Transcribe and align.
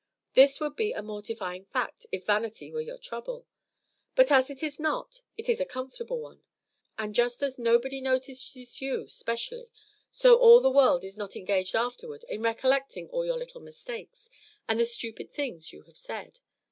This 0.33 0.59
would 0.59 0.75
be 0.75 0.93
a 0.93 1.03
mortifying 1.03 1.65
fact, 1.65 2.07
if 2.11 2.25
vanity 2.25 2.71
were 2.71 2.81
your 2.81 2.97
trouble; 2.97 3.45
but 4.15 4.31
as 4.31 4.49
it 4.49 4.63
is 4.63 4.79
not, 4.79 5.21
it 5.37 5.47
is 5.47 5.61
a 5.61 5.63
comfortable 5.63 6.19
one. 6.19 6.41
And 6.97 7.13
just 7.13 7.43
as 7.43 7.59
nobody 7.59 8.01
notices 8.01 8.81
you 8.81 9.07
specially, 9.07 9.69
so 10.09 10.37
all 10.37 10.59
the 10.59 10.71
world 10.71 11.03
is 11.03 11.17
not 11.17 11.35
engaged 11.35 11.75
afterward 11.75 12.25
in 12.27 12.41
recollecting 12.41 13.09
all 13.09 13.27
your 13.27 13.37
little 13.37 13.61
mistakes 13.61 14.27
and 14.67 14.79
the 14.79 14.85
stupid 14.85 15.31
things 15.33 15.71
you 15.71 15.83
have 15.83 15.97
said. 15.99 16.39